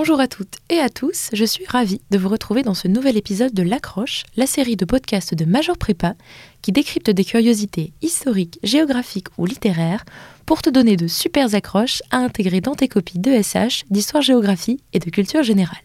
Bonjour 0.00 0.18
à 0.18 0.28
toutes 0.28 0.56
et 0.70 0.78
à 0.78 0.88
tous, 0.88 1.28
je 1.34 1.44
suis 1.44 1.66
ravie 1.66 2.00
de 2.10 2.16
vous 2.16 2.30
retrouver 2.30 2.62
dans 2.62 2.72
ce 2.72 2.88
nouvel 2.88 3.18
épisode 3.18 3.52
de 3.52 3.62
L'Accroche, 3.62 4.22
la 4.34 4.46
série 4.46 4.76
de 4.76 4.86
podcasts 4.86 5.34
de 5.34 5.44
Major 5.44 5.76
Prépa 5.76 6.14
qui 6.62 6.72
décrypte 6.72 7.10
des 7.10 7.22
curiosités 7.22 7.92
historiques, 8.00 8.58
géographiques 8.62 9.28
ou 9.36 9.44
littéraires 9.44 10.06
pour 10.46 10.62
te 10.62 10.70
donner 10.70 10.96
de 10.96 11.06
super 11.06 11.54
accroches 11.54 12.00
à 12.10 12.16
intégrer 12.16 12.62
dans 12.62 12.74
tes 12.74 12.88
copies 12.88 13.18
de 13.18 13.42
SH, 13.42 13.84
d'histoire-géographie 13.90 14.80
et 14.94 15.00
de 15.00 15.10
culture 15.10 15.42
générale. 15.42 15.84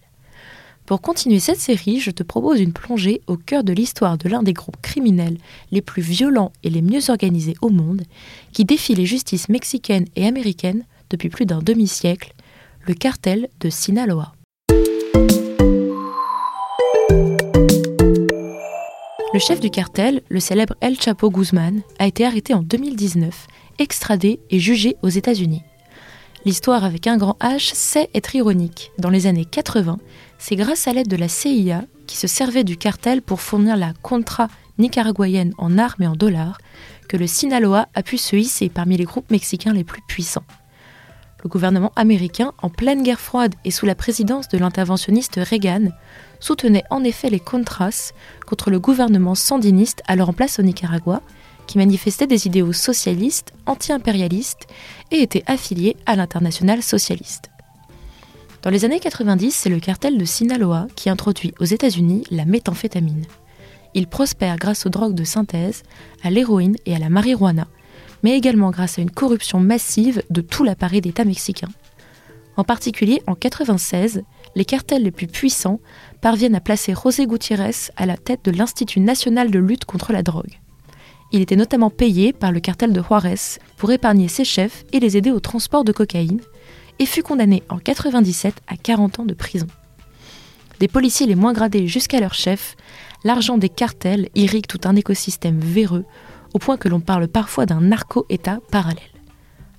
Pour 0.86 1.02
continuer 1.02 1.42
cette 1.42 1.60
série, 1.60 2.00
je 2.00 2.12
te 2.12 2.24
propose 2.24 2.62
une 2.62 2.72
plongée 2.72 3.20
au 3.28 3.36
cœur 3.36 3.66
de 3.66 3.74
l'histoire 3.74 4.18
de 4.18 4.29
l'un 4.29 4.44
des 4.44 4.54
groupes 4.54 4.82
criminels 4.82 5.40
les 5.74 5.82
plus 5.82 6.02
violents 6.02 6.54
et 6.63 6.70
les 6.70 6.82
mieux 6.82 7.10
organisés 7.10 7.58
au 7.62 7.68
monde, 7.68 8.04
qui 8.54 8.63
défie 8.63 8.96
les 8.96 9.06
justices 9.06 9.50
mexicaines 9.50 10.08
et 10.16 10.26
américaines 10.26 10.86
depuis 11.10 11.28
plus 11.28 11.46
d'un 11.46 11.60
demi-siècle 11.60 12.34
le 12.88 12.94
cartel 12.94 13.49
de 13.60 13.70
Sinaloa. 13.70 14.33
Le 19.34 19.40
chef 19.40 19.59
du 19.59 19.70
cartel, 19.70 20.22
le 20.30 20.40
célèbre 20.40 20.76
El 20.82 21.00
Chapo 21.02 21.32
Guzman, 21.32 21.82
a 22.00 22.06
été 22.06 22.26
arrêté 22.26 22.54
en 22.54 22.62
2019, 22.62 23.48
extradé 23.80 24.40
et 24.52 24.59
jugé 24.59 24.95
aux 25.02 25.09
États-Unis. 25.09 25.64
L'histoire 26.45 26.84
avec 26.84 27.08
un 27.08 27.18
grand 27.18 27.38
H 27.42 27.73
sait 27.73 28.09
être 28.14 28.36
ironique. 28.36 28.92
Dans 29.00 29.09
les 29.09 29.26
années 29.26 29.45
80, 29.45 29.98
c'est 30.38 30.56
grâce 30.56 30.88
à 30.88 30.94
l'aide 30.94 31.08
de 31.08 31.17
la 31.17 31.28
CIA, 31.28 31.86
qui 32.06 32.17
se 32.17 32.28
servait 32.28 32.64
du 32.64 32.78
cartel 32.78 33.23
pour 33.23 33.42
fournir 33.42 33.78
la 33.78 33.94
contra 34.04 34.48
nicaraguayenne 34.78 35.54
en 35.58 35.80
armes 35.80 36.04
et 36.04 36.08
en 36.08 36.16
dollars, 36.16 36.59
que 37.09 37.17
le 37.17 37.26
Sinaloa 37.26 37.88
a 37.95 38.04
pu 38.04 38.17
se 38.17 38.36
hisser 38.36 38.70
parmi 38.70 38.95
les 38.95 39.06
groupes 39.06 39.31
mexicains 39.31 39.73
les 39.73 39.84
plus 39.84 40.02
puissants. 40.08 40.45
Le 41.44 41.49
gouvernement 41.49 41.91
américain, 41.95 42.53
en 42.62 42.70
pleine 42.70 43.03
guerre 43.03 43.20
froide 43.20 43.55
et 43.66 43.71
sous 43.71 43.85
la 43.85 43.95
présidence 43.95 44.48
de 44.48 44.57
l'interventionniste 44.57 45.39
Reagan, 45.41 45.89
soutenait 46.39 46.84
en 46.89 47.03
effet 47.03 47.30
les 47.30 47.39
Contras 47.39 48.14
contre 48.47 48.72
le 48.72 48.80
gouvernement 48.80 49.36
sandiniste 49.36 50.02
alors 50.08 50.30
en 50.30 50.33
place 50.33 50.59
au 50.59 50.64
Nicaragua, 50.64 51.22
qui 51.67 51.77
manifestait 51.77 52.27
des 52.27 52.47
idéaux 52.47 52.73
socialistes, 52.73 53.53
anti-impérialistes 53.66 54.67
et 55.11 55.22
était 55.22 55.44
affilié 55.47 55.97
à 56.05 56.16
l'international 56.16 56.81
socialiste. 56.83 57.49
Dans 58.61 58.72
les 58.72 58.86
années 58.86 58.99
90, 58.99 59.52
c'est 59.52 59.70
le 59.70 59.80
cartel 59.80 60.17
de 60.17 60.25
Sinaloa 60.25 60.88
qui 60.95 61.09
introduit 61.09 61.53
aux 61.59 61.66
États-Unis 61.66 62.23
la 62.31 62.45
méthamphétamine. 62.45 63.25
Il 63.94 64.08
prospère 64.08 64.58
grâce 64.58 64.86
aux 64.86 64.89
drogues 64.89 65.16
de 65.16 65.23
synthèse, 65.23 65.83
à 66.23 66.30
l'héroïne 66.30 66.75
et 66.86 66.95
à 66.95 66.99
la 66.99 67.09
marijuana, 67.09 67.67
mais 68.26 68.36
également 68.36 68.72
grâce 68.72 68.98
à 68.98 69.04
une 69.04 69.12
corruption 69.12 69.59
massive 69.59 70.23
de 70.31 70.42
tout 70.42 70.64
l'appareil 70.64 71.00
d'État 71.00 71.26
mexicain. 71.26 71.68
En 72.58 72.64
particulier, 72.64 73.22
en 73.28 73.38
1996, 73.38 74.23
les 74.56 74.66
cartels 74.66 75.04
les 75.04 75.12
plus 75.12 75.28
puissants 75.28 75.80
parviennent 76.22 76.56
à 76.56 76.59
placer 76.59 76.95
José 76.95 77.28
Gutiérrez 77.28 77.92
à 77.98 78.08
la 78.08 78.17
tête 78.17 78.44
de 78.44 78.50
l'Institut 78.50 79.00
national 79.00 79.52
de 79.52 79.59
lutte 79.59 79.86
contre 79.86 80.12
la 80.12 80.23
drogue. 80.23 80.59
Il 81.34 81.42
était 81.42 81.56
notamment 81.56 81.92
payé 81.92 82.34
par 82.34 82.52
le 82.52 82.59
cartel 82.62 82.94
de 82.94 83.04
Juarez 83.04 83.59
pour 83.78 83.92
épargner 83.92 84.28
ses 84.28 84.44
chefs 84.44 84.86
et 84.92 85.00
les 85.00 85.17
aider 85.17 85.30
au 85.30 85.39
transport 85.39 85.84
de 85.84 85.92
cocaïne, 85.92 86.42
et 86.98 87.06
fut 87.06 87.22
condamné 87.22 87.62
en 87.70 87.76
1997 87.76 88.56
à 88.66 88.76
40 88.76 89.20
ans 89.20 89.26
de 89.26 89.36
prison. 89.36 89.67
Des 90.80 90.88
policiers 90.88 91.28
les 91.28 91.36
moins 91.36 91.54
gradés 91.54 91.86
jusqu'à 91.86 92.20
leur 92.20 92.34
chef, 92.34 92.76
l'argent 93.23 93.60
des 93.60 93.70
cartels 93.70 94.30
irrigue 94.34 94.66
tout 94.66 94.82
un 94.86 94.95
écosystème 94.95 95.60
véreux 95.60 96.06
au 96.56 96.58
point 96.58 96.78
que 96.78 96.88
l'on 96.88 97.02
parle 97.02 97.28
parfois 97.28 97.66
d'un 97.66 97.81
narco-État 97.81 98.59
parallèle. 98.72 99.03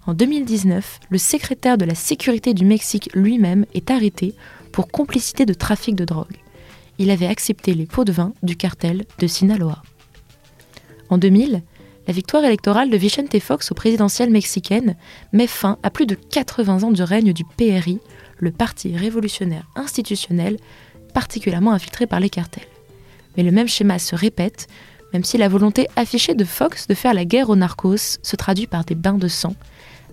En 0.07 0.13
2019, 0.13 1.01
le 1.09 1.17
secrétaire 1.17 1.79
de 1.79 1.87
la 1.87 1.95
sécurité 1.95 2.53
du 2.53 2.67
Mexique 2.67 3.09
lui-même 3.15 3.65
est 3.73 3.91
arrêté 3.91 4.35
pour 4.73 4.89
complicité 4.89 5.47
de 5.47 5.55
trafic 5.55 5.95
de 5.95 6.05
drogue. 6.05 6.37
Il 6.99 7.11
avait 7.11 7.29
accepté 7.29 7.73
les 7.73 7.87
pots 7.87 8.05
de 8.05 8.13
vin 8.13 8.35
du 8.43 8.57
cartel 8.57 9.07
de 9.19 9.27
Sinaloa. 9.27 9.83
En 11.09 11.17
2000, 11.17 11.63
la 12.07 12.13
victoire 12.13 12.45
électorale 12.45 12.91
de 12.91 12.97
Vicente 12.99 13.39
Fox 13.41 13.73
aux 13.73 13.75
présidentielles 13.75 14.31
mexicaines 14.31 14.97
met 15.33 15.47
fin 15.47 15.79
à 15.83 15.89
plus 15.89 16.05
de 16.05 16.15
80 16.15 16.83
ans 16.83 16.93
du 16.93 17.03
règne 17.03 17.33
du 17.33 17.45
PRI, 17.45 18.01
le 18.39 18.51
Parti 18.51 18.95
révolutionnaire 18.95 19.67
institutionnel, 19.77 20.59
particulièrement 21.15 21.73
infiltré 21.73 22.07
par 22.07 22.21
les 22.21 22.29
cartels. 22.29 22.69
Mais 23.39 23.45
le 23.45 23.51
même 23.51 23.67
schéma 23.67 23.99
se 23.99 24.15
répète 24.15 24.69
même 25.17 25.25
si 25.25 25.39
la 25.39 25.49
volonté 25.49 25.89
affichée 25.97 26.35
de 26.35 26.45
Fox 26.45 26.89
de 26.89 26.93
faire 26.93 27.15
la 27.15 27.25
guerre 27.25 27.49
aux 27.49 27.57
narcos 27.57 28.19
se 28.23 28.37
traduit 28.37 28.67
par 28.67 28.85
des 28.85 28.95
bains 28.95 29.17
de 29.17 29.29
sang, 29.29 29.55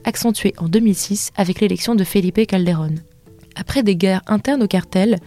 accentués 0.06 0.54
en 0.58 0.70
2006 0.70 1.32
avec 1.36 1.60
l'élection 1.60 1.94
de 1.94 2.06
Felipe 2.06 2.48
Calderón. 2.48 2.96
Après 3.58 3.84
des 3.84 3.98
guerres 3.98 4.22
internes 4.28 4.64
au 4.64 4.68
cartel, 4.68 5.20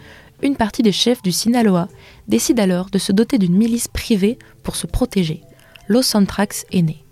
une 0.42 0.56
partie 0.56 0.82
des 0.82 0.92
chefs 0.92 1.20
du 1.20 1.31
Sinaloa 1.31 1.88
décide 2.26 2.59
alors 2.59 2.88
de 2.88 2.97
se 2.97 3.12
doter 3.12 3.36
d'une 3.36 3.54
milice 3.54 3.86
privée 3.86 4.38
pour 4.62 4.76
se 4.76 4.86
protéger. 4.86 5.42
Los 5.88 6.16
Antrax 6.16 6.65
est 6.72 6.81
né. 6.81 7.04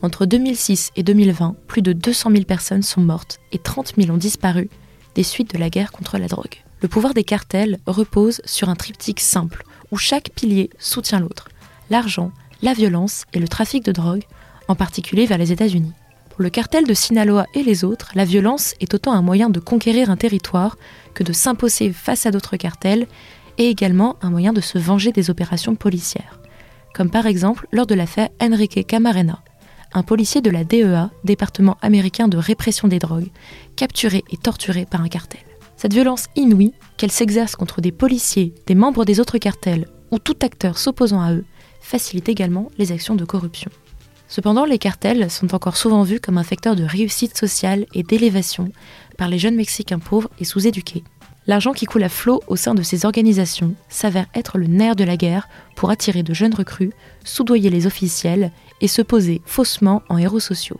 Entre 0.00 0.24
2006 0.24 0.92
et 0.96 1.02
2020, 1.02 1.56
plus 1.66 1.82
de 1.82 1.92
200 1.92 2.30
000 2.30 2.44
personnes 2.44 2.82
sont 2.82 3.02
mortes 3.02 3.38
et 3.52 3.58
30 3.58 3.96
000 3.98 4.10
ont 4.10 4.16
disparu 4.16 4.70
des 5.14 5.24
suites 5.24 5.52
de 5.52 5.58
la 5.58 5.68
guerre 5.68 5.92
contre 5.92 6.16
la 6.16 6.28
drogue. 6.28 6.64
Le 6.80 6.88
pouvoir 6.88 7.12
des 7.12 7.24
cartels 7.24 7.76
repose 7.86 8.40
sur 8.46 8.70
un 8.70 8.76
triptyque 8.76 9.20
simple, 9.20 9.64
où 9.90 9.98
chaque 9.98 10.30
pilier 10.34 10.70
soutient 10.78 11.20
l'autre 11.20 11.48
l'argent, 11.90 12.32
la 12.62 12.72
violence 12.72 13.24
et 13.32 13.38
le 13.38 13.48
trafic 13.48 13.84
de 13.84 13.92
drogue, 13.92 14.24
en 14.68 14.74
particulier 14.74 15.26
vers 15.26 15.38
les 15.38 15.52
États-Unis. 15.52 15.92
Pour 16.30 16.42
le 16.42 16.50
cartel 16.50 16.86
de 16.86 16.94
Sinaloa 16.94 17.46
et 17.54 17.62
les 17.62 17.84
autres, 17.84 18.12
la 18.14 18.24
violence 18.24 18.74
est 18.80 18.94
autant 18.94 19.12
un 19.12 19.22
moyen 19.22 19.50
de 19.50 19.60
conquérir 19.60 20.10
un 20.10 20.16
territoire 20.16 20.76
que 21.14 21.24
de 21.24 21.32
s'imposer 21.32 21.92
face 21.92 22.26
à 22.26 22.30
d'autres 22.30 22.56
cartels 22.56 23.06
et 23.58 23.68
également 23.68 24.16
un 24.22 24.30
moyen 24.30 24.52
de 24.52 24.60
se 24.60 24.78
venger 24.78 25.10
des 25.10 25.30
opérations 25.30 25.74
policières. 25.74 26.38
Comme 26.94 27.10
par 27.10 27.26
exemple 27.26 27.66
lors 27.72 27.86
de 27.86 27.94
l'affaire 27.94 28.28
Enrique 28.40 28.86
Camarena, 28.86 29.42
un 29.92 30.02
policier 30.02 30.40
de 30.40 30.50
la 30.50 30.64
DEA, 30.64 31.10
département 31.24 31.76
américain 31.82 32.28
de 32.28 32.36
répression 32.36 32.88
des 32.88 32.98
drogues, 32.98 33.30
capturé 33.74 34.22
et 34.30 34.36
torturé 34.36 34.86
par 34.86 35.02
un 35.02 35.08
cartel. 35.08 35.40
Cette 35.76 35.94
violence 35.94 36.26
inouïe, 36.36 36.72
qu'elle 36.96 37.12
s'exerce 37.12 37.56
contre 37.56 37.80
des 37.80 37.92
policiers, 37.92 38.54
des 38.66 38.74
membres 38.74 39.04
des 39.04 39.20
autres 39.20 39.38
cartels 39.38 39.88
ou 40.10 40.18
tout 40.18 40.36
acteur 40.42 40.78
s'opposant 40.78 41.20
à 41.20 41.32
eux, 41.32 41.44
facilite 41.80 42.28
également 42.28 42.70
les 42.78 42.92
actions 42.92 43.14
de 43.14 43.24
corruption. 43.24 43.70
Cependant, 44.28 44.66
les 44.66 44.78
cartels 44.78 45.30
sont 45.30 45.54
encore 45.54 45.76
souvent 45.76 46.02
vus 46.02 46.20
comme 46.20 46.36
un 46.36 46.44
facteur 46.44 46.76
de 46.76 46.84
réussite 46.84 47.36
sociale 47.36 47.86
et 47.94 48.02
d'élévation 48.02 48.70
par 49.16 49.28
les 49.28 49.38
jeunes 49.38 49.56
Mexicains 49.56 49.98
pauvres 49.98 50.30
et 50.38 50.44
sous-éduqués. 50.44 51.02
L'argent 51.46 51.72
qui 51.72 51.86
coule 51.86 52.02
à 52.02 52.10
flot 52.10 52.42
au 52.46 52.56
sein 52.56 52.74
de 52.74 52.82
ces 52.82 53.06
organisations 53.06 53.74
s'avère 53.88 54.26
être 54.34 54.58
le 54.58 54.66
nerf 54.66 54.96
de 54.96 55.04
la 55.04 55.16
guerre 55.16 55.48
pour 55.76 55.88
attirer 55.88 56.22
de 56.22 56.34
jeunes 56.34 56.54
recrues, 56.54 56.92
soudoyer 57.24 57.70
les 57.70 57.86
officiels 57.86 58.52
et 58.82 58.88
se 58.88 59.00
poser 59.00 59.40
faussement 59.46 60.02
en 60.10 60.18
héros 60.18 60.40
sociaux. 60.40 60.78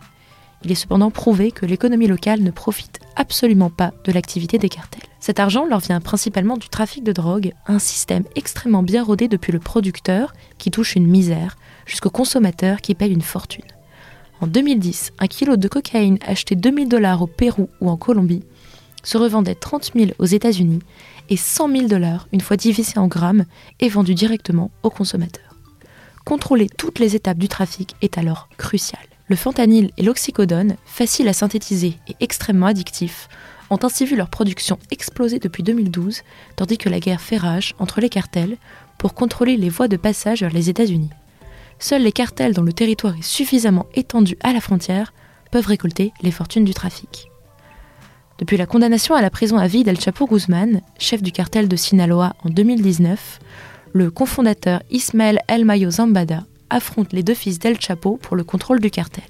Il 0.65 0.71
est 0.71 0.75
cependant 0.75 1.11
prouvé 1.11 1.53
que 1.53 1.65
l'économie 1.65 2.07
locale 2.07 2.43
ne 2.43 2.51
profite 2.51 3.01
absolument 3.17 3.71
pas 3.71 3.95
de 4.05 4.13
l'activité 4.13 4.59
des 4.59 4.69
cartels. 4.69 5.08
Cet 5.21 5.41
argent 5.41 5.65
leur 5.65 5.81
vient 5.81 6.01
principalement 6.01 6.57
du 6.57 6.69
trafic 6.69 7.03
de 7.03 7.13
drogue, 7.13 7.53
un 7.67 7.79
système 7.79 8.25
extrêmement 8.37 8.83
bien 8.83 9.03
rodé 9.03 9.29
depuis 9.29 9.53
le 9.53 9.59
producteur, 9.59 10.33
qui 10.59 10.71
touche 10.71 10.95
une 10.95 11.07
misère, 11.07 11.57
jusqu'au 11.87 12.11
consommateur 12.11 12.81
qui 12.81 12.95
paye 12.95 13.13
une 13.13 13.23
fortune. 13.23 13.65
En 14.41 14.47
2010, 14.47 15.13
un 15.19 15.27
kilo 15.27 15.57
de 15.57 15.67
cocaïne 15.69 16.19
acheté 16.25 16.55
2000 16.55 16.89
dollars 16.89 17.23
au 17.23 17.27
Pérou 17.27 17.69
ou 17.81 17.91
en 17.91 17.97
Colombie 17.97 18.45
se 19.03 19.19
revendait 19.19 19.55
30 19.55 19.93
000 19.95 20.11
aux 20.19 20.27
États-Unis 20.27 20.81
et 21.29 21.37
100 21.37 21.71
000 21.71 21.89
dollars 21.89 22.29
une 22.33 22.41
fois 22.41 22.57
divisé 22.57 22.99
en 22.99 23.09
grammes 23.09 23.45
et 23.81 23.89
vendu 23.89 24.15
directement 24.15 24.71
aux 24.83 24.91
consommateurs. 24.91 25.57
Contrôler 26.25 26.69
toutes 26.69 26.99
les 26.99 27.17
étapes 27.17 27.39
du 27.39 27.49
trafic 27.49 27.97
est 28.03 28.19
alors 28.19 28.49
crucial. 28.59 29.03
Le 29.27 29.37
fentanyl 29.37 29.91
et 29.97 30.03
l'oxycodone, 30.03 30.77
faciles 30.85 31.29
à 31.29 31.33
synthétiser 31.33 31.95
et 32.07 32.17
extrêmement 32.21 32.67
addictifs, 32.67 33.29
ont 33.71 33.79
ainsi 33.83 34.07
vu 34.07 34.17
leur 34.17 34.31
production 34.31 34.79
exploser 34.91 35.39
depuis 35.39 35.63
2012, 35.63 36.23
tandis 36.57 36.79
que 36.79 36.89
la 36.89 37.01
guerre 37.01 37.21
fait 37.21 37.37
rage 37.37 37.75
entre 37.79 38.01
les 38.01 38.09
cartels 38.09 38.57
pour 38.99 39.15
contrôler 39.15 39.57
les 39.57 39.69
voies 39.69 39.89
de 39.89 39.97
passage 39.97 40.41
vers 40.41 40.53
les 40.53 40.71
États-Unis. 40.71 41.11
Seuls 41.79 42.03
les 42.03 42.13
cartels 42.13 42.55
dont 42.55 42.63
le 42.63 42.73
territoire 42.73 43.17
est 43.17 43.23
suffisamment 43.23 43.87
étendu 43.95 44.37
à 44.43 44.53
la 44.53 44.61
frontière 44.61 45.13
peuvent 45.51 45.67
récolter 45.67 46.13
les 46.23 46.33
fortunes 46.33 46.65
du 46.65 46.75
trafic. 46.75 47.31
Depuis 48.39 48.57
la 48.57 48.67
condamnation 48.67 49.15
à 49.15 49.23
la 49.23 49.31
prison 49.31 49.59
à 49.59 49.67
vie 49.67 49.85
d'El 49.85 50.01
Chapo 50.01 50.27
Guzman, 50.27 50.81
chef 50.99 51.23
du 51.23 51.33
cartel 51.33 51.69
de 51.69 51.77
Sinaloa 51.77 52.35
en 52.45 52.51
2019, 52.51 53.41
le 53.93 54.11
cofondateur 54.11 54.83
Ismael 54.91 55.41
El 55.49 55.65
Mayo 55.65 55.91
Zambada 55.91 56.45
affrontent 56.71 57.11
les 57.13 57.23
deux 57.23 57.35
fils 57.35 57.59
d'El 57.59 57.81
Chapo 57.81 58.17
pour 58.17 58.37
le 58.37 58.45
contrôle 58.45 58.81
du 58.81 58.91
cartel. 58.91 59.25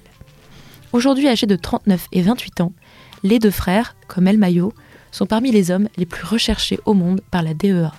Aujourd'hui 0.91 1.27
âgés 1.27 1.47
de 1.47 1.55
39 1.55 2.07
et 2.11 2.21
28 2.21 2.61
ans, 2.61 2.73
les 3.23 3.39
deux 3.39 3.51
frères, 3.51 3.95
comme 4.07 4.27
El 4.27 4.37
Mayo, 4.37 4.73
sont 5.11 5.25
parmi 5.25 5.51
les 5.51 5.71
hommes 5.71 5.89
les 5.97 6.05
plus 6.05 6.25
recherchés 6.25 6.79
au 6.85 6.93
monde 6.93 7.21
par 7.31 7.43
la 7.43 7.53
DEA. 7.53 7.91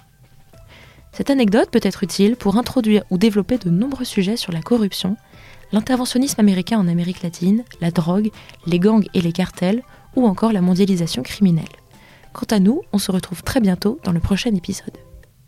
Cette 1.12 1.30
anecdote 1.30 1.70
peut 1.70 1.80
être 1.82 2.04
utile 2.04 2.36
pour 2.36 2.56
introduire 2.56 3.02
ou 3.10 3.18
développer 3.18 3.58
de 3.58 3.70
nombreux 3.70 4.04
sujets 4.04 4.36
sur 4.36 4.52
la 4.52 4.62
corruption, 4.62 5.16
l'interventionnisme 5.72 6.40
américain 6.40 6.78
en 6.78 6.88
Amérique 6.88 7.22
latine, 7.22 7.64
la 7.80 7.90
drogue, 7.90 8.30
les 8.66 8.78
gangs 8.78 9.06
et 9.14 9.20
les 9.20 9.32
cartels, 9.32 9.82
ou 10.16 10.26
encore 10.26 10.52
la 10.52 10.60
mondialisation 10.60 11.22
criminelle. 11.22 11.64
Quant 12.32 12.46
à 12.50 12.60
nous, 12.60 12.82
on 12.92 12.98
se 12.98 13.12
retrouve 13.12 13.42
très 13.42 13.60
bientôt 13.60 13.98
dans 14.04 14.12
le 14.12 14.20
prochain 14.20 14.54
épisode. 14.54 14.96